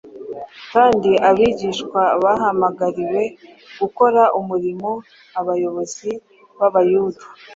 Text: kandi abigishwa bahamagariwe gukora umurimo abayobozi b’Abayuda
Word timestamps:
kandi 0.71 1.11
abigishwa 1.29 2.01
bahamagariwe 2.23 3.21
gukora 3.79 4.21
umurimo 4.39 4.89
abayobozi 5.39 6.09
b’Abayuda 6.57 7.21